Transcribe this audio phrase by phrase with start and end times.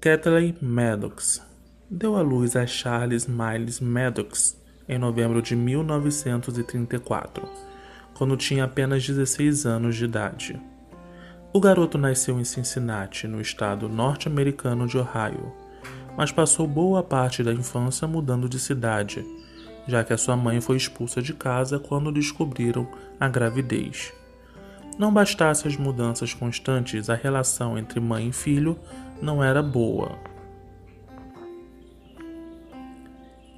[0.00, 1.42] Kathleen Maddox
[1.90, 4.56] deu à luz a Charles Miles Maddox
[4.88, 7.48] em novembro de 1934,
[8.14, 10.62] quando tinha apenas 16 anos de idade.
[11.52, 15.52] O garoto nasceu em Cincinnati, no estado norte-americano de Ohio,
[16.16, 19.26] mas passou boa parte da infância mudando de cidade,
[19.88, 22.86] já que a sua mãe foi expulsa de casa quando descobriram
[23.18, 24.12] a gravidez.
[24.96, 28.78] Não bastasse as mudanças constantes, a relação entre mãe e filho
[29.20, 30.18] não era boa.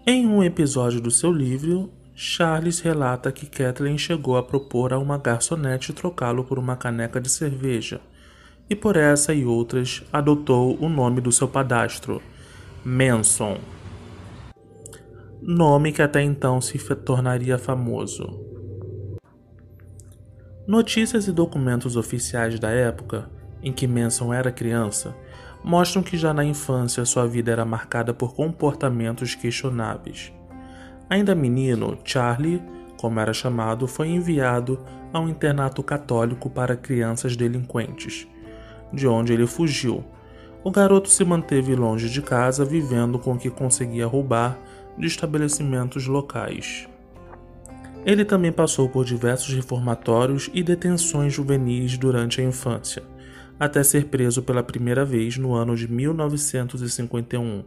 [0.06, 5.16] Em um episódio do seu livro, Charles relata que Kathleen chegou a propor a uma
[5.16, 8.00] garçonete trocá-lo por uma caneca de cerveja,
[8.68, 12.20] e por essa e outras adotou o nome do seu padastro,
[12.84, 13.58] Manson.
[15.42, 18.44] Nome que até então se tornaria famoso.
[20.66, 23.30] Notícias e documentos oficiais da época
[23.62, 25.16] em que Manson era criança
[25.62, 30.32] mostram que já na infância sua vida era marcada por comportamentos questionáveis.
[31.08, 32.62] Ainda menino, Charlie,
[32.96, 34.78] como era chamado, foi enviado
[35.12, 38.26] a um internato católico para crianças delinquentes,
[38.92, 40.04] de onde ele fugiu.
[40.62, 44.58] O garoto se manteve longe de casa, vivendo com o que conseguia roubar
[44.96, 46.86] de estabelecimentos locais.
[48.04, 53.02] Ele também passou por diversos reformatórios e detenções juvenis durante a infância
[53.60, 57.62] até ser preso pela primeira vez no ano de 1951,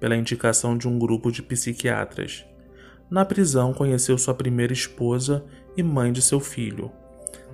[0.00, 2.44] pela indicação de um grupo de psiquiatras.
[3.08, 5.44] Na prisão, conheceu sua primeira esposa
[5.76, 6.90] e mãe de seu filho.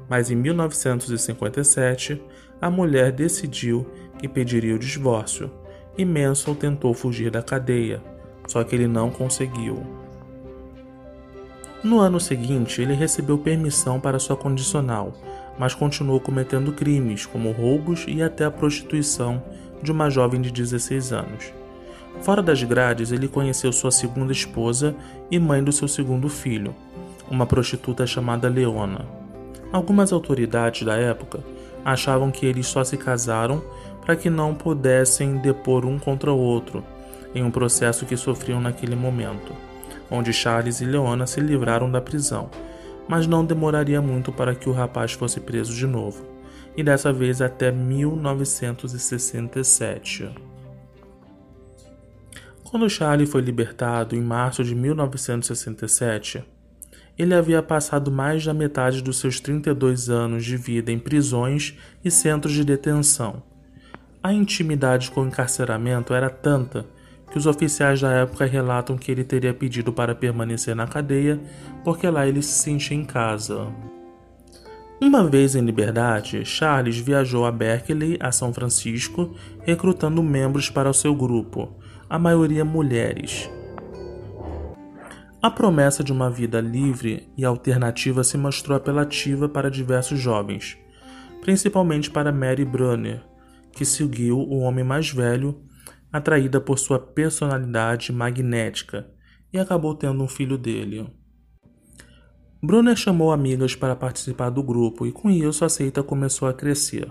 [0.09, 2.23] Mas em 1957,
[2.59, 3.87] a mulher decidiu
[4.19, 5.51] que pediria o divórcio
[5.97, 8.03] e Manson tentou fugir da cadeia,
[8.49, 9.85] só que ele não conseguiu.
[11.83, 15.13] No ano seguinte, ele recebeu permissão para sua condicional
[15.59, 19.43] mas continuou cometendo crimes, como roubos e até a prostituição
[19.83, 21.53] de uma jovem de 16 anos.
[22.23, 24.95] Fora das grades, ele conheceu sua segunda esposa
[25.31, 26.75] e mãe do seu segundo filho,
[27.31, 29.05] uma prostituta chamada Leona.
[29.73, 31.41] Algumas autoridades da época
[31.85, 33.63] achavam que eles só se casaram
[34.05, 36.85] para que não pudessem depor um contra o outro
[37.35, 39.53] em um processo que sofriam naquele momento,
[40.11, 42.49] onde Charles e Leona se livraram da prisão
[43.09, 46.25] mas não demoraria muito para que o rapaz fosse preso de novo,
[46.77, 50.29] e dessa vez até 1967.
[52.65, 56.43] Quando Charlie foi libertado em março de 1967,
[57.17, 62.11] ele havia passado mais da metade dos seus 32 anos de vida em prisões e
[62.11, 63.41] centros de detenção.
[64.21, 66.85] A intimidade com o encarceramento era tanta
[67.35, 71.41] que os oficiais da época relatam que ele teria pedido para permanecer na cadeia
[71.83, 73.75] porque lá ele se sentia em casa.
[75.01, 80.95] Uma vez em liberdade, Charles viajou a Berkeley, a São Francisco, recrutando membros para o
[80.95, 81.73] seu grupo,
[82.09, 83.51] a maioria mulheres.
[85.43, 90.79] A promessa de uma vida livre e alternativa se mostrou apelativa para diversos jovens,
[91.41, 93.25] principalmente para Mary Brunner,
[93.73, 95.61] que seguiu o homem mais velho
[96.15, 99.05] atraída por sua personalidade magnética,
[99.53, 101.09] e acabou tendo um filho dele.
[102.63, 107.11] Brunner chamou amigas para participar do grupo e com isso a seita começou a crescer.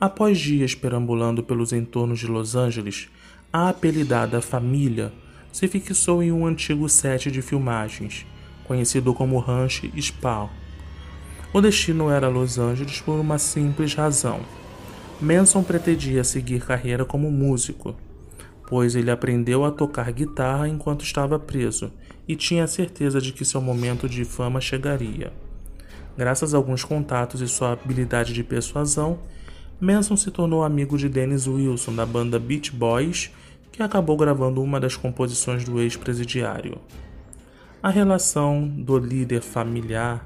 [0.00, 3.10] Após dias perambulando pelos entornos de Los Angeles,
[3.52, 5.12] a apelidada Família
[5.52, 8.24] se fixou em um antigo set de filmagens,
[8.64, 10.48] conhecido como Ranch Spa.
[11.52, 14.40] O destino era Los Angeles por uma simples razão.
[15.20, 17.94] Manson pretendia seguir carreira como músico
[18.70, 21.92] pois ele aprendeu a tocar guitarra enquanto estava preso
[22.28, 25.32] e tinha certeza de que seu momento de fama chegaria.
[26.16, 29.18] Graças a alguns contatos e sua habilidade de persuasão,
[29.80, 33.32] Manson se tornou amigo de Dennis Wilson da banda Beach Boys,
[33.72, 36.78] que acabou gravando uma das composições do ex-presidiário.
[37.82, 40.24] A relação do líder familiar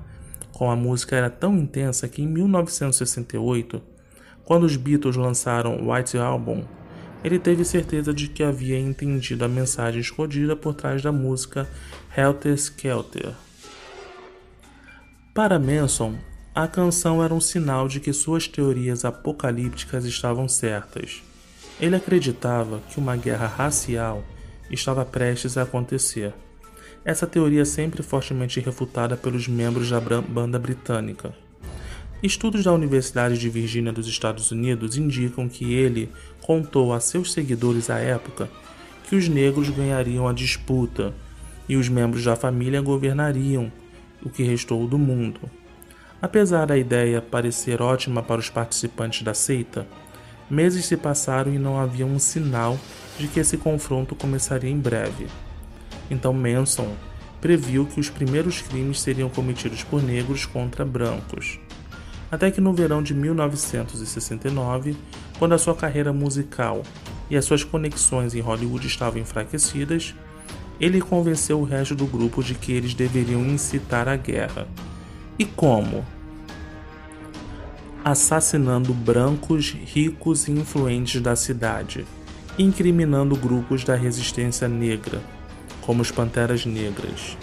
[0.53, 3.81] com a música era tão intensa que em 1968,
[4.44, 6.62] quando os Beatles lançaram White Album,
[7.25, 11.67] ele teve certeza de que havia entendido a mensagem escondida por trás da música
[12.15, 13.32] Helter Skelter.
[15.35, 16.19] Para Manson,
[16.55, 21.23] a canção era um sinal de que suas teorias apocalípticas estavam certas.
[21.81, 24.23] Ele acreditava que uma guerra racial
[24.71, 26.32] estava prestes a acontecer.
[27.05, 31.35] Essa teoria é sempre fortemente refutada pelos membros da banda britânica.
[32.25, 36.09] Estudos da Universidade de Virgínia dos Estados Unidos indicam que ele
[36.41, 38.49] contou a seus seguidores à época
[39.06, 41.12] que os negros ganhariam a disputa
[41.69, 43.71] e os membros da família governariam
[44.23, 45.38] o que restou do mundo.
[46.23, 49.87] Apesar da ideia parecer ótima para os participantes da seita,
[50.49, 52.79] Meses se passaram e não havia um sinal
[53.19, 55.26] de que esse confronto começaria em breve.
[56.11, 56.97] Então Manson
[57.38, 61.59] previu que os primeiros crimes seriam cometidos por negros contra brancos.
[62.34, 64.96] Até que no verão de 1969,
[65.38, 66.82] quando a sua carreira musical
[67.31, 70.16] e as suas conexões em Hollywood estavam enfraquecidas,
[70.81, 74.66] ele convenceu o resto do grupo de que eles deveriam incitar a guerra.
[75.38, 76.04] E como?
[78.04, 82.04] Assassinando brancos ricos e influentes da cidade,
[82.58, 85.22] incriminando grupos da resistência negra,
[85.82, 87.37] como os Panteras Negras.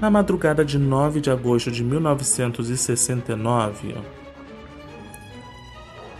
[0.00, 3.96] Na madrugada de 9 de agosto de 1969,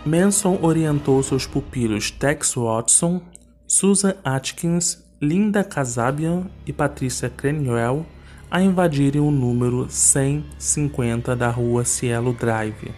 [0.05, 3.21] Manson orientou seus pupilos Tex Watson,
[3.65, 8.05] Susan Atkins, Linda Kasabian e Patricia Crenwell
[8.51, 12.91] a invadirem o número 150 da rua Cielo Drive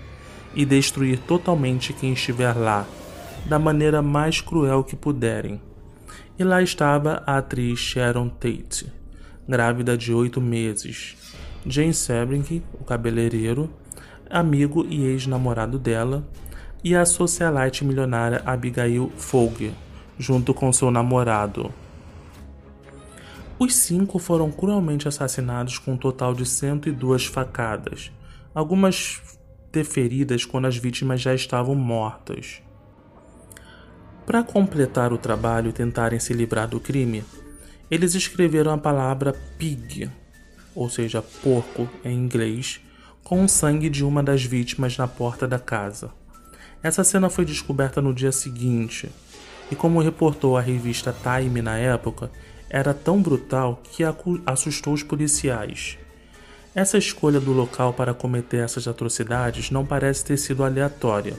[0.56, 2.88] e destruir totalmente quem estiver lá,
[3.46, 5.62] da maneira mais cruel que puderem.
[6.40, 9.01] E lá estava a atriz Sharon Tate,
[9.48, 11.16] grávida de oito meses.
[11.66, 13.70] Jane Sebring, o cabeleireiro,
[14.30, 16.24] amigo e ex-namorado dela,
[16.84, 19.74] e a socialite milionária Abigail Fogg,
[20.18, 21.72] junto com seu namorado.
[23.60, 28.12] Os cinco foram cruelmente assassinados com um total de 102 facadas,
[28.56, 29.22] algumas
[29.72, 32.62] deferidas quando as vítimas já estavam mortas.
[34.26, 37.24] Para completar o trabalho e tentarem se livrar do crime,
[37.92, 40.10] eles escreveram a palavra pig,
[40.74, 42.80] ou seja, porco em inglês,
[43.22, 46.10] com o sangue de uma das vítimas na porta da casa.
[46.82, 49.12] Essa cena foi descoberta no dia seguinte,
[49.70, 52.32] e como reportou a revista Time na época,
[52.70, 54.04] era tão brutal que
[54.46, 55.98] assustou os policiais.
[56.74, 61.34] Essa escolha do local para cometer essas atrocidades não parece ter sido aleatória.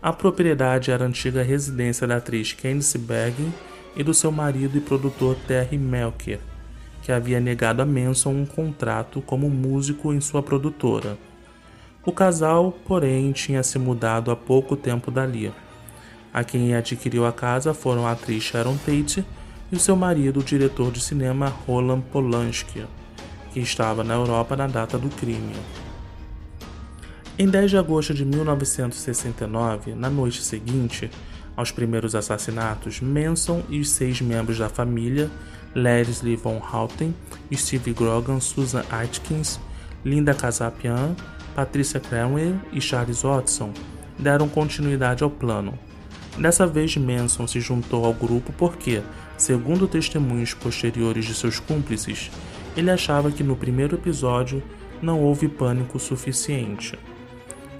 [0.00, 3.52] A propriedade era a antiga residência da atriz Candice Bergen
[3.96, 6.38] e do seu marido e produtor Terry Melker,
[7.02, 11.16] que havia negado a Manson um contrato como músico em sua produtora.
[12.04, 15.52] O casal, porém, tinha se mudado há pouco tempo dali.
[16.32, 19.24] A quem adquiriu a casa foram a atriz Sharon Tate
[19.72, 22.84] e o seu marido, o diretor de cinema Roland Polanski,
[23.52, 25.54] que estava na Europa na data do crime.
[27.38, 31.10] Em 10 de agosto de 1969, na noite seguinte
[31.56, 35.30] aos primeiros assassinatos, Manson e os seis membros da família,
[35.74, 37.14] Leslie Von Houten,
[37.54, 39.58] Steve Grogan, Susan Atkins,
[40.04, 41.16] Linda Casapian,
[41.54, 43.72] Patricia Cranwell e Charles Watson,
[44.18, 45.78] deram continuidade ao plano.
[46.38, 49.02] Dessa vez, Manson se juntou ao grupo porque,
[49.38, 52.30] segundo testemunhos posteriores de seus cúmplices,
[52.76, 54.62] ele achava que no primeiro episódio
[55.00, 56.98] não houve pânico suficiente.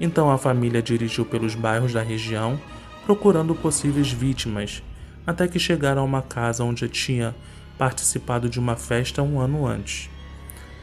[0.01, 2.59] Então a família dirigiu pelos bairros da região
[3.07, 4.83] procurando possíveis vítimas,
[5.25, 7.35] até que chegaram a uma casa onde tinha
[7.79, 10.11] participado de uma festa um ano antes.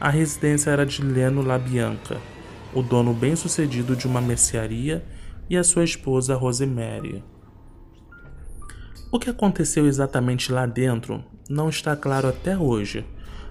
[0.00, 2.18] A residência era de Leno Labianca,
[2.72, 5.04] o dono bem-sucedido de uma mercearia,
[5.50, 7.22] e a sua esposa Rosemary.
[9.12, 13.04] O que aconteceu exatamente lá dentro não está claro até hoje,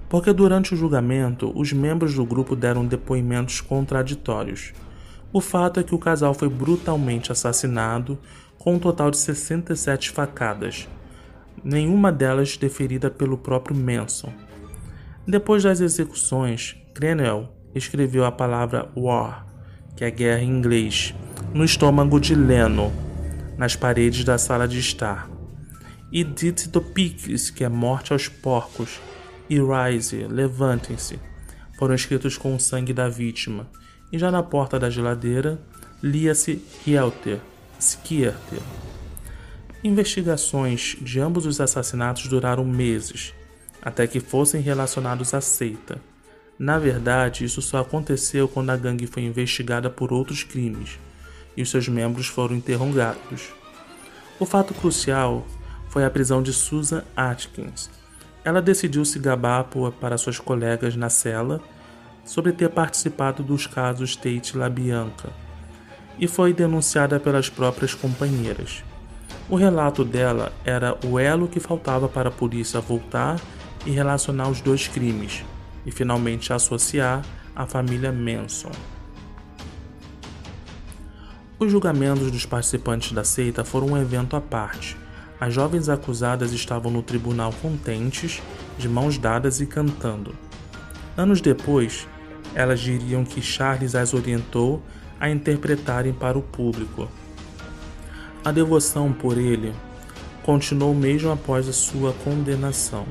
[0.10, 4.74] porque durante o julgamento os membros do grupo deram depoimentos contraditórios.
[5.32, 8.18] O fato é que o casal foi brutalmente assassinado
[8.64, 10.88] com um total de 67 facadas,
[11.62, 14.32] nenhuma delas deferida pelo próprio Manson.
[15.28, 19.46] Depois das execuções, Crenel escreveu a palavra war,
[19.98, 21.14] que é guerra em inglês,
[21.54, 22.90] no estômago de Leno,
[23.58, 25.30] nas paredes da sala de estar
[26.10, 29.02] e Dit do Piques, que é morte aos porcos,
[29.50, 31.20] e Rise, levantem-se,
[31.78, 33.68] foram escritos com o sangue da vítima,
[34.10, 35.60] e já na porta da geladeira
[36.02, 37.42] lia-se Hielter,
[37.84, 38.62] Skierter.
[39.84, 43.34] Investigações de ambos os assassinatos duraram meses,
[43.82, 46.00] até que fossem relacionados à seita.
[46.58, 50.98] Na verdade, isso só aconteceu quando a gangue foi investigada por outros crimes
[51.58, 53.52] e os seus membros foram interrogados.
[54.40, 55.46] O fato crucial
[55.90, 57.90] foi a prisão de Susan Atkins.
[58.46, 59.68] Ela decidiu se gabar
[60.00, 61.62] para suas colegas na cela
[62.24, 65.43] sobre ter participado dos casos Tate LaBianca
[66.18, 68.84] e foi denunciada pelas próprias companheiras.
[69.50, 73.40] O relato dela era o elo que faltava para a polícia voltar
[73.86, 75.44] e relacionar os dois crimes
[75.86, 77.24] e finalmente associar
[77.56, 78.72] a família Manson.
[81.60, 84.98] Os julgamentos dos participantes da seita foram um evento à parte.
[85.40, 88.42] As jovens acusadas estavam no tribunal contentes,
[88.78, 90.36] de mãos dadas e cantando.
[91.16, 92.08] Anos depois,
[92.56, 94.82] elas diriam que Charles as orientou
[95.24, 97.08] a interpretarem para o público.
[98.44, 99.74] A devoção por ele
[100.44, 103.06] continuou mesmo após a sua condenação.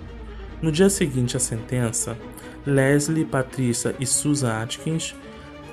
[0.60, 2.18] No dia seguinte à sentença,
[2.66, 5.14] Leslie, Patrícia e Susan Atkins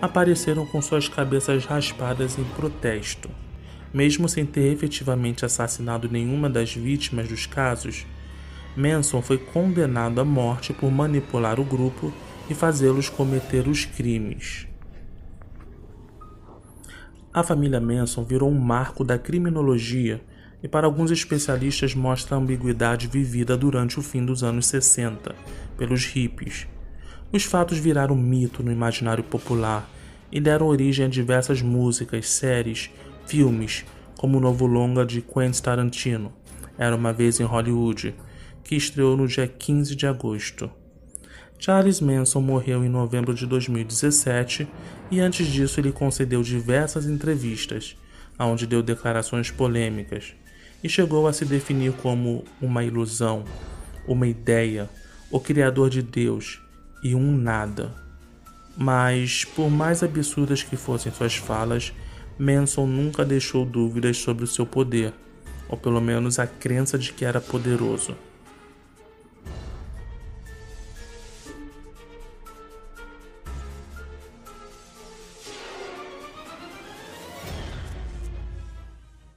[0.01, 3.29] apareceram com suas cabeças raspadas em protesto.
[3.93, 8.05] Mesmo sem ter efetivamente assassinado nenhuma das vítimas dos casos,
[8.77, 12.13] Manson foi condenado à morte por manipular o grupo
[12.50, 14.69] e fazê-los cometer os crimes.
[17.32, 20.20] A família Manson virou um marco da criminologia
[20.64, 25.36] e para alguns especialistas mostra a ambiguidade vivida durante o fim dos anos 60
[25.78, 26.68] pelos hippies.
[27.32, 29.88] Os fatos viraram mito no imaginário popular
[30.32, 32.90] e deram origem a diversas músicas, séries,
[33.28, 33.86] filmes,
[34.18, 36.34] como o novo longa de Quentin Tarantino,
[36.80, 38.16] Era uma vez em Hollywood,
[38.64, 40.70] que estreou no dia 15 de agosto.
[41.60, 44.66] Charles Manson morreu em novembro de 2017
[45.12, 47.98] e antes disso ele concedeu diversas entrevistas,
[48.39, 50.34] onde deu declarações polêmicas
[50.82, 53.44] e chegou a se definir como uma ilusão,
[54.08, 54.89] uma ideia,
[55.30, 56.62] o criador de Deus
[57.04, 57.94] e um nada.
[58.78, 61.92] Mas, por mais absurdas que fossem suas falas,
[62.38, 65.13] Manson nunca deixou dúvidas sobre o seu poder,
[65.68, 68.16] ou pelo menos a crença de que era poderoso.